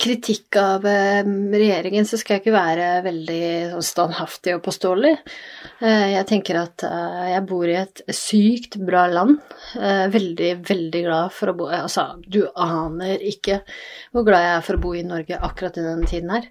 kritikk 0.01 0.57
av 0.59 0.85
uh, 0.85 1.21
regjeringen, 1.53 2.05
så 2.05 2.19
skal 2.19 2.35
jeg 2.35 2.43
ikke 2.43 2.53
være 2.53 2.89
veldig 3.05 3.41
sånn 3.71 3.87
standhaftig 3.87 4.55
og 4.57 4.61
påståelig. 4.65 5.15
jeg 5.81 6.25
tenker 6.29 6.59
at 6.59 6.83
jeg 6.85 7.41
bor 7.49 7.65
i 7.65 7.77
et 7.79 8.01
sykt 8.13 8.77
bra 8.85 9.07
land. 9.09 9.39
veldig, 10.13 10.49
veldig 10.67 11.01
glad 11.07 11.33
for 11.33 11.49
å 11.49 11.55
bo 11.57 11.69
Altså, 11.73 12.05
du 12.21 12.43
aner 12.53 13.21
ikke 13.25 13.61
hvor 14.11 14.25
glad 14.27 14.45
jeg 14.45 14.55
er 14.57 14.65
for 14.67 14.77
å 14.77 14.83
bo 14.83 14.93
i 14.93 15.03
Norge 15.05 15.39
akkurat 15.41 15.77
i 15.77 15.85
denne 15.85 16.09
tiden 16.09 16.33
her. 16.35 16.47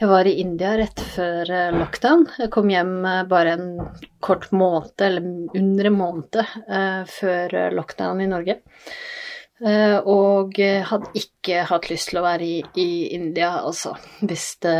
Jeg 0.00 0.08
var 0.08 0.28
i 0.28 0.36
India 0.40 0.74
rett 0.80 1.04
før 1.12 1.52
lockdown. 1.76 2.26
Jeg 2.38 2.52
kom 2.56 2.72
hjem 2.72 2.96
bare 3.28 3.56
en 3.56 3.70
kort 4.20 4.48
måned, 4.52 4.96
eller 5.00 5.24
under 5.60 5.88
en 5.88 5.98
måned, 6.00 6.42
før 7.20 7.56
lockdown 7.76 8.24
i 8.24 8.28
Norge. 8.32 8.60
Eh, 9.60 9.98
og 10.08 10.56
hadde 10.56 11.10
ikke 11.20 11.66
hatt 11.68 11.90
lyst 11.90 12.10
til 12.10 12.20
å 12.20 12.24
være 12.24 12.46
i, 12.46 12.60
i 12.80 12.90
India, 13.12 13.58
altså, 13.60 13.92
hvis 14.24 14.54
det, 14.64 14.76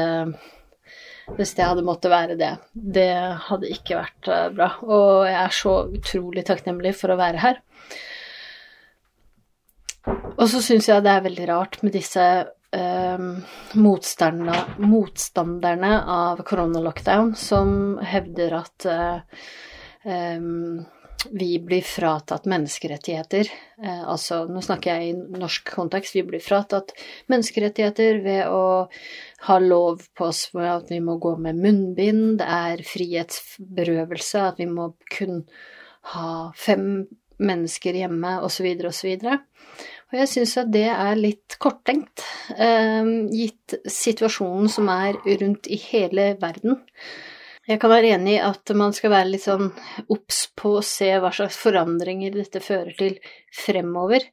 hvis 1.37 1.53
det 1.59 1.67
hadde 1.67 1.85
måttet 1.85 2.13
være 2.13 2.37
det. 2.41 2.55
Det 2.73 3.11
hadde 3.49 3.73
ikke 3.75 3.99
vært 3.99 4.31
eh, 4.33 4.47
bra. 4.57 4.71
Og 4.87 5.27
jeg 5.29 5.41
er 5.43 5.59
så 5.59 5.75
utrolig 5.99 6.47
takknemlig 6.49 6.95
for 6.97 7.13
å 7.13 7.19
være 7.21 7.43
her. 7.45 7.61
Og 10.41 10.47
så 10.49 10.63
syns 10.65 10.89
jeg 10.89 11.05
det 11.05 11.13
er 11.13 11.27
veldig 11.27 11.49
rart 11.51 11.77
med 11.85 11.93
disse 11.93 12.25
eh, 12.73 13.27
motstanderne, 13.77 14.63
motstanderne, 14.81 15.93
av 16.09 16.41
koronalockdown 16.49 17.35
som 17.37 17.99
hevder 18.01 18.57
at 18.63 18.89
eh, 18.89 19.45
eh 20.09 20.97
vi 21.31 21.59
blir 21.59 21.83
fratatt 21.83 22.47
menneskerettigheter. 22.49 23.49
Eh, 23.83 24.03
altså, 24.09 24.45
nå 24.49 24.63
snakker 24.65 24.97
jeg 24.97 25.11
i 25.11 25.41
norsk 25.41 25.73
kontekst, 25.75 26.17
vi 26.17 26.25
blir 26.27 26.43
fratatt 26.45 26.95
menneskerettigheter 27.31 28.21
ved 28.25 28.49
å 28.49 28.65
ha 29.49 29.59
lov 29.61 30.05
på 30.17 30.31
oss 30.31 30.47
for 30.53 30.67
at 30.67 30.91
vi 30.93 31.01
må 31.05 31.19
gå 31.21 31.35
med 31.43 31.61
munnbind, 31.61 32.41
det 32.41 32.49
er 32.49 32.85
frihetsberøvelse, 32.87 34.45
at 34.53 34.61
vi 34.63 34.69
må 34.71 34.93
kun 35.13 35.45
ha 36.15 36.51
fem 36.57 37.05
mennesker 37.41 37.97
hjemme, 37.97 38.37
osv., 38.45 38.69
osv. 38.89 39.27
Og 40.11 40.19
jeg 40.19 40.31
syns 40.33 40.57
at 40.61 40.71
det 40.75 40.89
er 40.91 41.19
litt 41.21 41.57
korttenkt, 41.63 42.25
eh, 42.57 43.13
gitt 43.33 43.77
situasjonen 43.87 44.73
som 44.73 44.89
er 44.93 45.21
rundt 45.43 45.69
i 45.71 45.79
hele 45.91 46.33
verden. 46.41 46.81
Jeg 47.71 47.79
kan 47.79 47.93
være 47.93 48.17
enig 48.17 48.33
i 48.35 48.43
at 48.43 48.73
man 48.75 48.95
skal 48.97 49.13
være 49.13 49.31
litt 49.31 49.45
sånn 49.45 49.69
obs 50.11 50.43
på 50.59 50.75
å 50.81 50.83
se 50.83 51.13
hva 51.23 51.31
slags 51.35 51.59
forandringer 51.61 52.35
dette 52.35 52.63
fører 52.65 52.97
til 52.99 53.21
fremover. 53.55 54.27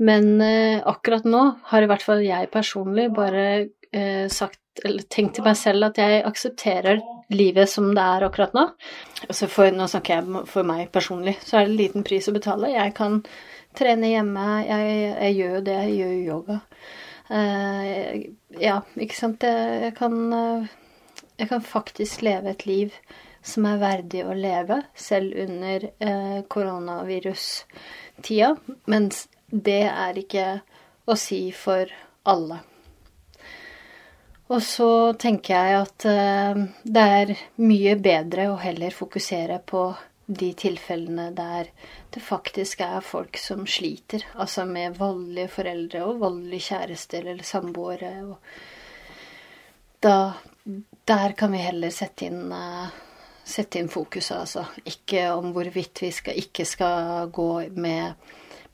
Men 0.00 0.40
eh, 0.40 0.80
akkurat 0.88 1.26
nå 1.28 1.42
har 1.68 1.84
i 1.84 1.90
hvert 1.90 2.04
fall 2.06 2.24
jeg 2.24 2.48
personlig 2.54 3.10
bare 3.12 3.44
eh, 3.92 4.24
sagt, 4.32 4.58
eller 4.86 5.04
tenkt 5.12 5.36
til 5.36 5.44
meg 5.44 5.58
selv 5.60 5.90
at 5.90 6.00
jeg 6.00 6.24
aksepterer 6.24 7.02
livet 7.32 7.68
som 7.68 7.90
det 7.92 8.02
er 8.16 8.26
akkurat 8.26 8.56
nå. 8.56 8.66
Altså 9.28 9.48
for, 9.52 9.68
nå 9.68 9.86
snakker 9.92 10.16
jeg 10.16 10.44
for 10.48 10.66
meg 10.68 10.88
personlig, 10.94 11.36
så 11.44 11.58
er 11.58 11.66
det 11.66 11.74
en 11.74 11.80
liten 11.84 12.08
pris 12.08 12.28
å 12.28 12.36
betale. 12.36 12.72
Jeg 12.72 12.96
kan 12.96 13.20
trene 13.76 14.14
hjemme, 14.14 14.48
jeg, 14.64 15.00
jeg 15.12 15.40
gjør 15.42 15.58
jo 15.58 15.64
det, 15.68 15.80
jeg 15.84 15.98
gjør 16.00 16.20
yoga. 16.32 16.60
Eh, 17.32 18.22
ja, 18.64 18.80
ikke 18.96 19.16
sant. 19.16 19.44
Jeg, 19.44 19.82
jeg 19.86 19.94
kan 20.00 20.16
eh, 20.36 20.72
jeg 21.36 21.48
kan 21.48 21.62
faktisk 21.64 22.22
leve 22.22 22.50
et 22.52 22.66
liv 22.66 22.92
som 23.42 23.64
er 23.66 23.80
verdig 23.82 24.24
å 24.24 24.34
leve, 24.38 24.82
selv 24.94 25.34
under 25.44 25.90
eh, 25.98 26.42
koronavirustida. 26.48 28.56
Mens 28.86 29.28
det 29.50 29.82
er 29.90 30.18
ikke 30.20 30.60
å 31.10 31.16
si 31.18 31.52
for 31.56 31.90
alle. 32.22 32.60
Og 34.52 34.62
så 34.62 35.12
tenker 35.18 35.54
jeg 35.56 35.80
at 35.80 36.04
eh, 36.06 36.54
det 36.84 37.04
er 37.18 37.34
mye 37.64 37.96
bedre 37.98 38.50
å 38.52 38.60
heller 38.62 38.90
fokusere 38.94 39.58
på 39.66 39.96
de 40.32 40.52
tilfellene 40.56 41.32
der 41.34 41.66
det 42.14 42.22
faktisk 42.22 42.80
er 42.84 43.00
folk 43.04 43.36
som 43.40 43.66
sliter, 43.66 44.22
altså 44.38 44.64
med 44.68 44.96
voldelige 45.00 45.48
foreldre 45.56 46.04
og 46.06 46.20
voldelige 46.22 46.68
kjærester 46.70 47.26
eller 47.26 47.44
samboere. 47.44 48.36
da 50.02 50.34
der 51.08 51.32
kan 51.38 51.52
vi 51.52 51.62
heller 51.62 51.90
sette 51.90 52.28
inn, 52.28 52.52
uh, 52.52 52.88
sette 53.44 53.80
inn 53.80 53.90
fokuset, 53.92 54.36
altså. 54.38 54.66
Ikke 54.88 55.28
om 55.34 55.50
hvorvidt 55.54 56.02
vi 56.04 56.12
skal, 56.14 56.38
ikke 56.38 56.66
skal 56.68 57.28
gå 57.34 57.50
med 57.74 58.14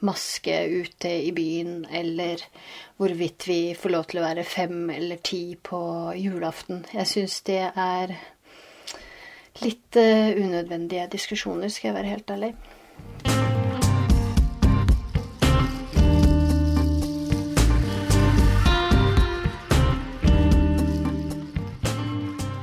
maske 0.05 0.55
ute 0.71 1.11
i 1.27 1.33
byen, 1.35 1.83
eller 1.91 2.45
hvorvidt 2.99 3.49
vi 3.49 3.61
får 3.75 3.95
lov 3.95 4.07
til 4.11 4.21
å 4.21 4.27
være 4.29 4.47
fem 4.47 4.91
eller 4.95 5.23
ti 5.25 5.43
på 5.57 5.81
julaften. 6.19 6.85
Jeg 6.95 7.11
syns 7.11 7.41
det 7.49 7.63
er 7.73 8.17
litt 9.65 9.99
uh, 9.99 10.33
unødvendige 10.39 11.09
diskusjoner, 11.19 11.73
skal 11.73 11.93
jeg 11.93 12.01
være 12.03 12.17
helt 12.17 12.37
ærlig. 12.37 12.55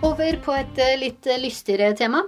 Over 0.05 0.37
på 0.43 0.53
et 0.53 0.79
eh, 0.81 0.97
litt 1.01 1.25
eh, 1.25 1.39
lystigere 1.41 1.95
tema. 1.97 2.21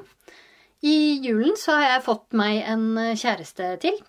I 0.82 1.20
julen 1.22 1.54
så 1.60 1.76
har 1.78 1.92
jeg 1.92 2.06
fått 2.08 2.38
meg 2.38 2.62
en 2.66 2.86
eh, 2.98 3.18
kjæreste 3.18 3.68
til. 3.84 4.00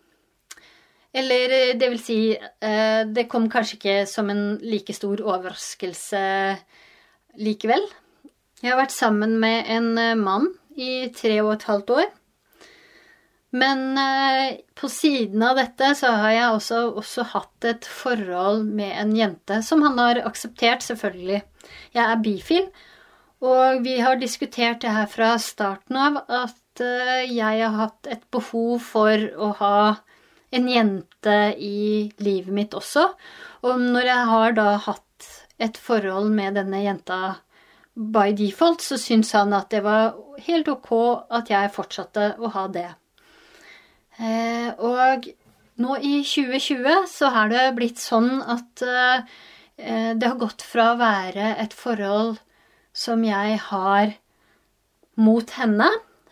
Eller 1.18 1.75
det 1.80 1.88
vil 1.88 2.00
si, 2.00 2.16
det 3.16 3.22
kom 3.32 3.46
kanskje 3.50 3.76
ikke 3.78 3.94
som 4.06 4.28
en 4.30 4.42
like 4.60 4.92
stor 4.92 5.22
overraskelse 5.25 6.20
likevel. 7.40 7.87
Jeg 8.60 8.70
har 8.70 8.78
vært 8.78 8.92
sammen 8.94 9.38
med 9.40 9.70
en 9.72 10.20
mann 10.20 10.50
i 10.76 11.08
tre 11.16 11.38
og 11.40 11.54
et 11.54 11.64
halvt 11.66 11.94
år. 11.96 12.10
Men 13.56 13.82
på 14.78 14.92
siden 14.92 15.42
av 15.48 15.56
dette 15.58 15.94
så 15.98 16.12
har 16.20 16.37
jeg 16.37 16.58
også, 16.58 16.82
også, 17.00 17.25
hatt 17.32 17.70
et 17.72 17.88
forhold 17.88 18.68
med 18.68 18.92
en 19.00 19.16
jente 19.16 19.62
som 19.64 19.82
han 19.88 19.98
har 20.04 20.20
akseptert, 20.28 20.84
selvfølgelig. 20.84 21.40
Jeg 21.96 22.04
er 22.04 22.22
bifil, 22.22 22.68
og 23.45 23.85
vi 23.85 23.99
har 24.02 24.18
diskutert 24.18 24.83
det 24.83 24.92
her 24.95 25.07
fra 25.11 25.35
starten 25.38 25.99
av 25.99 26.21
at 26.26 26.83
eh, 26.83 27.28
jeg 27.30 27.62
har 27.62 27.76
hatt 27.76 28.09
et 28.11 28.25
behov 28.35 28.80
for 28.83 29.28
å 29.38 29.52
ha 29.61 29.80
en 30.50 30.71
jente 30.71 31.37
i 31.54 32.09
livet 32.25 32.54
mitt 32.54 32.75
også. 32.75 33.04
Og 33.68 33.83
når 33.83 34.09
jeg 34.09 34.25
har 34.33 34.57
da 34.57 34.71
hatt 34.83 35.28
et 35.59 35.78
forhold 35.78 36.33
med 36.35 36.57
denne 36.59 36.83
jenta 36.83 37.21
by 37.95 38.33
default, 38.38 38.83
så 38.83 38.99
syns 38.99 39.30
han 39.35 39.54
at 39.54 39.71
det 39.75 39.85
var 39.87 40.16
helt 40.47 40.71
ok 40.71 40.90
at 41.35 41.50
jeg 41.50 41.75
fortsatte 41.75 42.33
å 42.38 42.50
ha 42.54 42.66
det. 42.75 42.88
Eh, 44.18 44.71
og 44.83 45.30
nå 45.78 46.00
i 46.02 46.18
2020 46.26 47.07
så 47.11 47.30
har 47.35 47.54
det 47.54 47.64
blitt 47.78 48.02
sånn 48.02 48.40
at 48.42 48.83
eh, 48.83 49.38
det 49.78 50.26
har 50.26 50.38
gått 50.40 50.64
fra 50.66 50.92
å 50.92 50.99
være 50.99 51.52
et 51.62 51.75
forhold 51.76 52.40
som 52.98 53.22
jeg 53.26 53.60
har 53.68 54.12
mot 55.18 55.54
henne, 55.58 55.88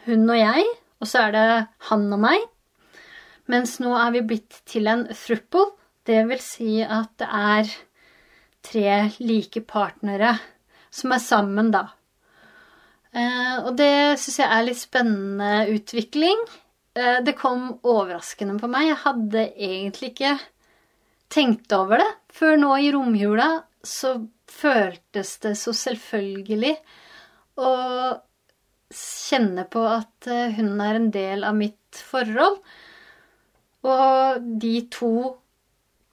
hun 0.07 0.27
og 0.31 0.39
jeg, 0.39 0.67
og 1.03 1.11
så 1.11 1.27
er 1.27 1.35
det 1.35 1.49
han 1.91 2.07
og 2.15 2.23
meg. 2.23 2.47
Mens 3.51 3.77
nå 3.83 3.93
er 3.95 4.15
vi 4.15 4.25
blitt 4.27 4.63
til 4.67 4.91
en 4.91 5.07
thruple. 5.13 5.69
Det 6.07 6.23
vil 6.29 6.43
si 6.43 6.81
at 6.83 7.13
det 7.21 7.29
er 7.29 7.71
tre 8.67 8.97
like 9.23 9.63
partnere 9.67 10.37
som 10.91 11.15
er 11.15 11.23
sammen, 11.23 11.71
da. 11.75 11.85
Eh, 13.17 13.57
og 13.63 13.75
det 13.79 14.19
syns 14.21 14.41
jeg 14.43 14.51
er 14.51 14.67
litt 14.67 14.81
spennende 14.81 15.67
utvikling. 15.73 16.43
Eh, 16.97 17.19
det 17.27 17.37
kom 17.39 17.69
overraskende 17.87 18.59
på 18.61 18.71
meg. 18.73 18.91
Jeg 18.91 19.03
hadde 19.05 19.47
egentlig 19.55 20.13
ikke 20.15 20.35
tenkt 21.33 21.73
over 21.77 22.03
det. 22.03 22.11
Før 22.35 22.59
nå 22.61 22.75
i 22.83 22.91
romjula 22.95 23.51
så 23.87 24.17
føltes 24.51 25.37
det 25.43 25.55
så 25.59 25.75
selvfølgelig 25.77 26.75
å 27.57 27.71
kjenne 28.93 29.65
på 29.71 29.83
at 29.89 30.29
eh, 30.31 30.55
hun 30.59 30.77
er 30.83 30.99
en 30.99 31.11
del 31.15 31.47
av 31.47 31.57
mitt 31.59 32.03
forhold. 32.11 32.61
Og 33.87 34.47
de 34.63 34.75
to 34.93 35.15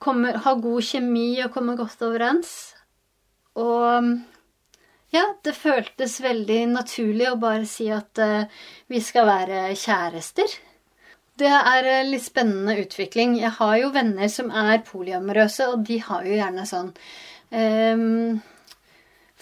kommer, 0.02 0.38
har 0.44 0.62
god 0.62 0.86
kjemi 0.86 1.28
og 1.44 1.52
kommer 1.54 1.78
godt 1.78 2.02
overens. 2.06 2.52
Og 3.58 4.14
ja, 5.14 5.24
det 5.46 5.54
føltes 5.54 6.18
veldig 6.22 6.60
naturlig 6.72 7.28
å 7.30 7.40
bare 7.40 7.66
si 7.70 7.86
at 7.94 8.18
uh, 8.18 8.46
vi 8.90 9.00
skal 9.04 9.28
være 9.28 9.68
kjærester. 9.78 10.56
Det 11.38 11.50
er 11.50 11.86
en 11.90 12.10
litt 12.10 12.24
spennende 12.26 12.76
utvikling. 12.82 13.36
Jeg 13.38 13.54
har 13.56 13.76
jo 13.78 13.92
venner 13.94 14.30
som 14.30 14.50
er 14.54 14.82
polyamorøse, 14.86 15.68
og 15.70 15.86
de 15.86 16.00
har 16.02 16.26
jo 16.26 16.34
gjerne 16.38 16.66
sånn 16.66 16.92
um, 17.54 18.42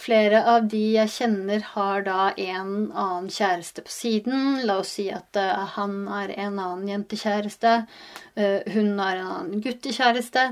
Flere 0.03 0.41
av 0.49 0.65
de 0.67 0.81
jeg 0.97 1.11
kjenner, 1.13 1.61
har 1.77 2.01
da 2.03 2.31
en 2.35 2.71
annen 2.91 3.29
kjæreste 3.31 3.85
på 3.85 3.91
siden. 3.93 4.63
La 4.67 4.81
oss 4.81 4.95
si 4.97 5.05
at 5.13 5.37
uh, 5.39 5.63
han 5.77 6.01
er 6.11 6.33
en 6.33 6.57
annen 6.59 6.89
jentekjæreste, 6.89 7.75
uh, 8.35 8.73
hun 8.73 8.97
har 8.99 9.21
en 9.21 9.29
annen 9.37 9.63
guttekjæreste. 9.63 10.47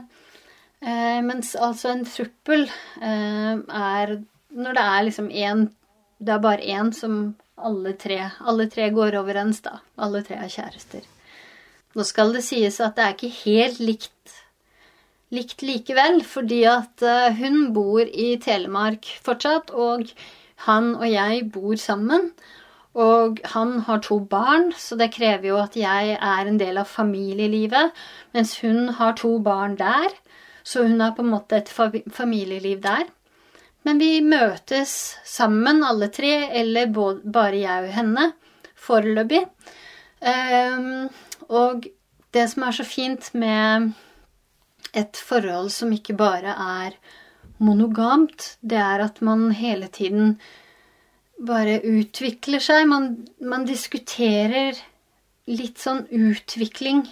Uh, 0.82 1.20
mens 1.26 1.52
altså 1.60 1.92
en 1.92 2.06
truppel 2.08 2.64
er 3.02 4.16
når 4.52 4.76
det 4.76 4.84
er 4.84 5.04
liksom 5.08 5.30
én 5.30 5.70
Det 6.22 6.34
er 6.34 6.42
bare 6.42 6.62
én 6.62 6.92
som 6.94 7.36
alle 7.58 7.94
tre, 7.98 8.20
alle 8.46 8.68
tre 8.70 8.90
går 8.94 9.16
overens, 9.18 9.62
da. 9.66 9.80
Alle 9.98 10.22
tre 10.22 10.38
er 10.38 10.52
kjærester. 10.54 11.02
Nå 11.98 12.06
skal 12.06 12.34
det 12.36 12.44
sies 12.46 12.78
at 12.80 12.96
det 12.96 13.06
er 13.06 13.16
ikke 13.16 13.32
helt 13.42 13.80
likt, 13.82 14.36
likt 15.32 15.64
likevel, 15.66 16.22
fordi 16.28 16.64
at 16.70 17.04
eh, 17.06 17.38
hun 17.40 17.72
bor 17.76 18.02
i 18.04 18.34
Telemark 18.44 19.08
fortsatt, 19.24 19.72
og 19.72 20.12
han 20.68 20.94
og 20.98 21.08
jeg 21.10 21.46
bor 21.54 21.78
sammen. 21.80 22.32
Og 22.92 23.40
han 23.54 23.78
har 23.88 24.02
to 24.04 24.20
barn, 24.20 24.74
så 24.76 24.98
det 25.00 25.14
krever 25.16 25.48
jo 25.54 25.62
at 25.62 25.78
jeg 25.80 26.18
er 26.18 26.48
en 26.48 26.60
del 26.60 26.82
av 26.82 26.92
familielivet, 26.92 27.96
mens 28.36 28.58
hun 28.60 28.92
har 28.98 29.16
to 29.20 29.38
barn 29.40 29.78
der. 29.80 30.12
Så 30.64 30.84
hun 30.84 31.00
har 31.00 31.16
på 31.16 31.24
en 31.24 31.32
måte 31.32 31.62
et 31.62 31.72
familieliv 31.72 32.82
der. 32.84 33.08
Men 33.88 33.98
vi 33.98 34.20
møtes 34.22 34.92
sammen, 35.26 35.82
alle 35.88 36.12
tre, 36.14 36.52
eller 36.60 36.92
bare 36.92 37.64
jeg 37.64 37.88
og 37.88 37.96
henne, 37.96 38.28
foreløpig. 38.78 39.42
Um, 40.22 41.08
og 41.50 41.88
det 42.36 42.44
som 42.52 42.68
er 42.68 42.76
så 42.78 42.86
fint 42.86 43.32
med 43.34 43.94
et 44.98 45.18
forhold 45.18 45.72
som 45.74 45.92
ikke 45.96 46.18
bare 46.20 46.56
er 46.56 46.98
monogamt, 47.62 48.56
det 48.62 48.80
er 48.82 49.06
at 49.06 49.22
man 49.24 49.52
hele 49.56 49.88
tiden 49.94 50.36
bare 51.42 51.80
utvikler 51.88 52.62
seg. 52.62 52.88
Man, 52.90 53.12
man 53.40 53.66
diskuterer 53.70 54.78
litt 55.50 55.82
sånn 55.82 56.06
utvikling. 56.10 57.06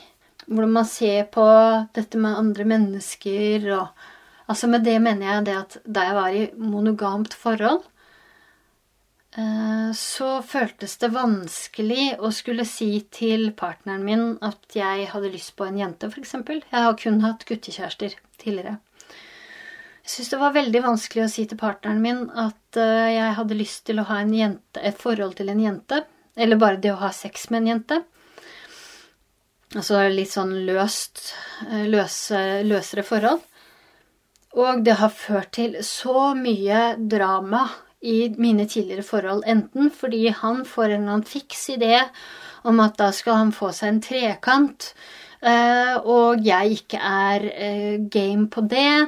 Hvordan 0.49 0.73
man 0.79 0.87
ser 0.89 1.27
på 1.29 1.45
dette 1.95 2.17
med 2.21 2.37
andre 2.37 2.65
mennesker 2.77 3.69
og 3.77 4.07
Altså 4.49 4.65
med 4.65 4.81
det 4.81 4.95
mener 4.97 5.27
jeg 5.27 5.45
det 5.45 5.53
at 5.53 5.75
da 5.85 6.03
jeg 6.07 6.15
var 6.17 6.33
i 6.33 6.45
monogamt 6.57 7.35
forhold, 7.37 7.83
så 9.93 10.27
føltes 10.41 10.95
det 10.97 11.11
vanskelig 11.13 12.15
å 12.17 12.31
skulle 12.33 12.65
si 12.65 13.03
til 13.13 13.51
partneren 13.53 14.01
min 14.03 14.23
at 14.41 14.73
jeg 14.73 15.05
hadde 15.11 15.29
lyst 15.29 15.53
på 15.55 15.67
en 15.67 15.77
jente, 15.77 16.09
f.eks. 16.09 16.33
Jeg 16.49 16.63
har 16.73 16.95
kun 16.97 17.21
hatt 17.21 17.45
guttekjærester 17.45 18.15
tidligere. 18.41 18.79
Jeg 20.09 20.13
syntes 20.15 20.31
det 20.33 20.39
var 20.41 20.55
veldig 20.55 20.79
vanskelig 20.81 21.21
å 21.21 21.29
si 21.29 21.43
til 21.45 21.59
partneren 21.59 21.99
min 22.01 22.23
at 22.33 22.77
eh, 22.81 23.09
jeg 23.13 23.35
hadde 23.37 23.57
lyst 23.59 23.83
til 23.85 24.01
å 24.01 24.07
ha 24.09 24.15
en 24.23 24.31
jente, 24.33 24.81
et 24.81 24.97
forhold 24.97 25.35
til 25.37 25.51
en 25.53 25.61
jente. 25.61 25.99
Eller 26.33 26.57
bare 26.57 26.79
det 26.81 26.95
å 26.95 27.01
ha 27.03 27.11
sex 27.13 27.51
med 27.51 27.61
en 27.61 27.69
jente. 27.75 27.99
Altså 29.77 30.01
litt 30.09 30.33
sånn 30.33 30.55
løst, 30.65 31.21
eh, 31.67 31.85
løse, 31.85 32.41
løsere 32.65 33.05
forhold. 33.05 33.45
Og 34.57 34.81
det 34.81 34.97
har 34.97 35.13
ført 35.13 35.51
til 35.59 35.77
så 35.85 36.31
mye 36.33 36.95
drama 36.97 37.67
i 38.01 38.29
mine 38.39 38.65
tidligere 38.69 39.03
forhold. 39.03 39.43
Enten 39.47 39.89
fordi 39.91 40.29
han 40.31 40.63
får 40.65 40.89
en 40.89 41.01
eller 41.01 41.13
annen 41.17 41.27
fiks 41.27 41.69
idé 41.75 41.97
om 42.67 42.79
at 42.83 42.97
da 42.99 43.11
skal 43.15 43.39
han 43.39 43.55
få 43.55 43.71
seg 43.75 43.93
en 43.93 44.01
trekant, 44.03 44.93
eh, 45.41 45.95
og 45.99 46.43
jeg 46.45 46.79
ikke 46.79 46.99
er 46.99 47.47
eh, 47.53 47.95
game 48.11 48.47
på 48.51 48.63
det, 48.71 49.07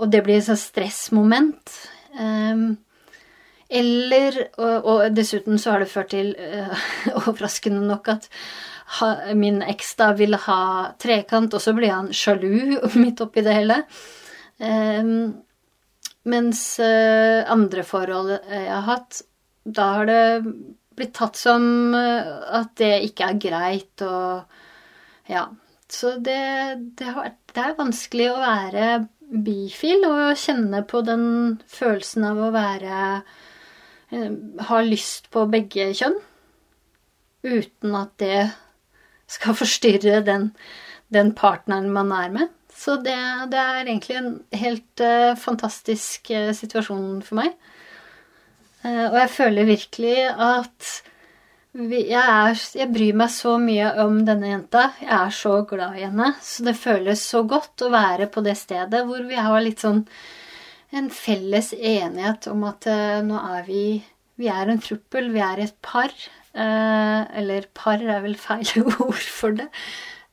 og 0.00 0.12
det 0.12 0.22
blir 0.24 0.40
et 0.40 0.46
sånt 0.46 0.62
stressmoment. 0.62 1.74
Ehm, 2.20 2.78
eller 3.70 4.38
og, 4.58 5.04
dessuten 5.14 5.60
så 5.60 5.74
har 5.74 5.84
det 5.84 5.92
ført 5.92 6.10
til, 6.10 6.32
uh, 6.34 6.86
overraskende 7.20 7.84
nok, 7.86 8.08
at 8.08 8.26
min 9.38 9.60
eks 9.62 9.92
da 10.00 10.08
ville 10.18 10.40
ha 10.48 10.62
trekant, 10.98 11.54
og 11.54 11.62
så 11.62 11.76
blir 11.76 11.92
han 11.94 12.10
sjalu 12.10 12.80
midt 13.02 13.22
oppi 13.22 13.44
det 13.46 13.54
hele. 13.54 13.76
Um, 14.58 15.38
mens 16.28 16.62
uh, 16.82 17.46
andre 17.48 17.84
forhold 17.86 18.34
jeg 18.34 18.68
har 18.68 18.84
hatt, 18.88 19.22
da 19.64 19.86
har 19.96 20.08
det 20.10 20.24
blitt 20.98 21.14
tatt 21.16 21.38
som 21.40 21.94
uh, 21.94 22.60
at 22.60 22.74
det 22.80 22.92
ikke 23.08 23.32
er 23.32 23.42
greit 23.48 24.06
og 24.06 24.58
Ja. 25.30 25.48
Så 25.90 26.20
det, 26.22 26.38
det, 26.98 27.06
har, 27.16 27.32
det 27.50 27.62
er 27.64 27.72
vanskelig 27.74 28.28
å 28.30 28.38
være 28.38 28.84
bifil 29.30 30.04
og 30.06 30.38
kjenne 30.38 30.84
på 30.86 31.00
den 31.02 31.24
følelsen 31.66 32.28
av 32.28 32.38
å 32.38 32.50
være 32.54 33.00
uh, 34.14 34.30
Ha 34.68 34.82
lyst 34.86 35.30
på 35.34 35.48
begge 35.50 35.88
kjønn. 35.98 36.18
Uten 37.42 37.96
at 37.98 38.14
det 38.22 38.50
skal 39.30 39.56
forstyrre 39.58 40.20
den, 40.26 40.50
den 41.14 41.34
partneren 41.38 41.90
man 41.94 42.12
er 42.14 42.34
med. 42.34 42.54
Så 42.76 42.96
det, 43.04 43.16
det 43.52 43.60
er 43.60 43.82
egentlig 43.82 44.16
en 44.16 44.32
helt 44.56 45.04
uh, 45.04 45.36
fantastisk 45.38 46.32
uh, 46.32 46.50
situasjon 46.56 47.20
for 47.26 47.40
meg. 47.42 47.54
Uh, 48.84 49.10
og 49.10 49.16
jeg 49.20 49.32
føler 49.34 49.68
virkelig 49.68 50.16
at 50.30 50.90
vi, 51.76 52.00
jeg, 52.10 52.22
er, 52.22 52.60
jeg, 52.80 52.90
bryr 52.90 53.18
meg 53.20 53.30
så 53.30 53.54
mye 53.62 53.92
om 54.02 54.22
denne 54.26 54.48
jenta. 54.50 54.88
Jeg 55.02 55.12
er 55.18 55.34
så 55.34 55.54
glad 55.70 55.98
i 55.98 56.06
henne. 56.06 56.32
Så 56.42 56.66
det 56.66 56.78
føles 56.80 57.22
så 57.22 57.44
godt 57.46 57.84
å 57.86 57.92
være 57.92 58.30
på 58.32 58.42
det 58.46 58.56
stedet 58.58 59.04
hvor 59.06 59.22
vi 59.28 59.38
har 59.38 59.62
litt 59.62 59.84
sånn 59.84 60.02
en 60.90 61.06
felles 61.14 61.70
enighet 61.76 62.48
om 62.50 62.64
at 62.66 62.88
nå 63.22 63.38
er 63.52 63.68
vi 63.68 63.84
Vi 64.40 64.48
er 64.48 64.72
en 64.72 64.80
truppel, 64.82 65.28
vi 65.30 65.42
er 65.44 65.60
et 65.62 65.74
par. 65.84 66.10
eller 66.56 67.66
par 67.76 68.00
er 68.02 68.22
vel 68.24 68.34
feil 68.40 68.88
ord 69.06 69.28
for 69.28 69.54
det. 69.60 69.68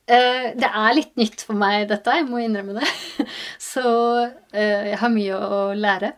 Uh, 0.07 0.53
det 0.55 0.69
er 0.69 0.95
litt 0.95 1.13
nytt 1.19 1.43
for 1.43 1.59
meg, 1.59 1.87
dette. 1.89 2.15
Jeg 2.15 2.27
må 2.29 2.39
innrømme 2.43 2.77
det. 2.79 2.87
Så 3.71 3.83
uh, 3.83 4.55
jeg 4.55 4.97
har 5.01 5.13
mye 5.13 5.37
å 5.37 5.61
lære. 5.75 6.13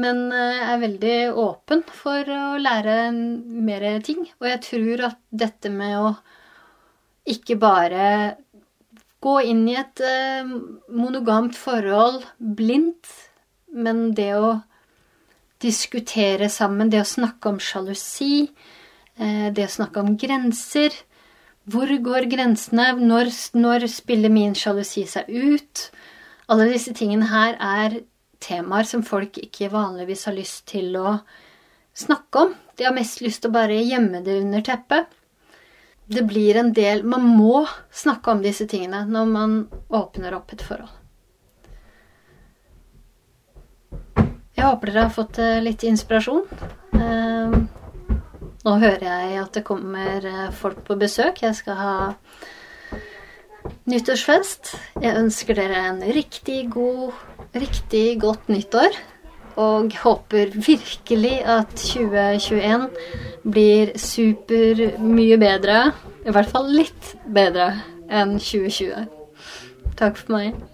Men 0.00 0.30
jeg 0.32 0.66
er 0.70 0.78
veldig 0.80 1.16
åpen 1.42 1.80
for 1.92 2.28
å 2.32 2.44
lære 2.62 3.10
mer 3.12 3.88
ting. 4.06 4.22
Og 4.38 4.46
jeg 4.48 4.60
tror 4.64 5.02
at 5.10 5.18
dette 5.42 5.72
med 5.74 5.96
å, 5.98 6.12
ikke 7.28 7.58
bare 7.60 8.06
gå 9.24 9.36
inn 9.52 9.66
i 9.68 9.76
et 9.78 10.00
eh, 10.04 10.48
monogamt 10.96 11.56
forhold 11.58 12.24
blindt, 12.38 13.08
men 13.70 14.10
det 14.16 14.32
å 14.38 14.54
diskutere 15.60 16.48
sammen, 16.52 16.90
det 16.92 17.02
å 17.02 17.08
snakke 17.08 17.52
om 17.52 17.60
sjalusi, 17.60 18.48
eh, 19.20 19.48
det 19.52 19.66
å 19.66 19.74
snakke 19.76 20.00
om 20.00 20.16
grenser. 20.20 20.96
Hvor 21.70 21.90
går 22.02 22.26
grensene? 22.32 22.88
Når, 22.98 23.30
når 23.58 23.86
spiller 23.92 24.32
min 24.32 24.56
sjalusi 24.58 25.04
seg 25.08 25.28
ut? 25.30 25.86
Alle 26.50 26.66
disse 26.72 26.94
tingene 26.96 27.28
her 27.30 27.54
er 27.60 28.00
temaer 28.42 28.88
som 28.88 29.04
folk 29.06 29.38
ikke 29.38 29.70
vanligvis 29.70 30.26
har 30.26 30.34
lyst 30.34 30.64
til 30.72 30.96
å 30.98 31.20
snakke 31.94 32.46
om. 32.46 32.54
De 32.76 32.88
har 32.88 32.96
mest 32.96 33.22
lyst 33.22 33.44
til 33.44 33.52
å 33.52 33.58
bare 33.60 33.78
gjemme 33.84 34.24
det 34.26 34.40
under 34.40 34.64
teppet 34.66 35.10
det 36.10 36.22
blir 36.26 36.56
en 36.58 36.72
del 36.74 37.04
Man 37.06 37.26
må 37.38 37.66
snakke 37.94 38.32
om 38.32 38.42
disse 38.42 38.66
tingene 38.70 39.04
når 39.06 39.28
man 39.30 39.60
åpner 39.88 40.34
opp 40.34 40.52
et 40.54 40.64
forhold. 40.66 40.96
Jeg 44.58 44.66
håper 44.66 44.90
dere 44.90 45.06
har 45.06 45.14
fått 45.14 45.38
eh, 45.40 45.60
litt 45.62 45.84
inspirasjon. 45.86 46.42
Nå 48.60 48.74
hører 48.76 49.04
jeg 49.06 49.36
at 49.40 49.54
det 49.56 49.62
kommer 49.64 50.24
eh, 50.28 50.48
folk 50.52 50.82
på 50.84 50.96
besøk. 51.00 51.38
Jeg 51.42 51.56
skal 51.56 51.78
ha 51.80 51.94
nyttårsfest. 53.88 54.74
Jeg 55.00 55.16
ønsker 55.16 55.56
dere 55.56 55.84
en 55.88 56.02
riktig 56.04 56.66
god, 56.72 57.14
riktig 57.56 58.20
godt 58.20 58.50
nyttår. 58.52 58.98
Og 59.60 59.96
håper 60.02 60.52
virkelig 60.54 61.38
at 61.48 61.72
2021 61.72 62.84
blir 63.48 63.94
super 63.98 64.84
mye 65.00 65.40
bedre. 65.40 65.80
I 66.26 66.36
hvert 66.36 66.52
fall 66.52 66.68
litt 66.74 67.14
bedre 67.24 67.72
enn 68.12 68.36
2020. 68.36 69.08
Takk 69.96 70.20
for 70.20 70.36
meg. 70.36 70.69